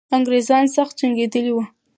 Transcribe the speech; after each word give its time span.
انګریزان 0.15 0.65
سخت 0.75 0.93
جنګېدلي 0.99 1.51
وو. 1.53 1.63